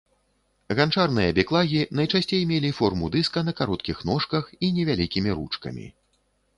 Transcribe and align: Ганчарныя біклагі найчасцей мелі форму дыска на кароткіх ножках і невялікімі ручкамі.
Ганчарныя 0.79 1.35
біклагі 1.39 1.81
найчасцей 2.01 2.41
мелі 2.53 2.73
форму 2.79 3.13
дыска 3.19 3.47
на 3.47 3.57
кароткіх 3.63 3.97
ножках 4.11 4.43
і 4.65 4.75
невялікімі 4.83 5.31
ручкамі. 5.41 5.85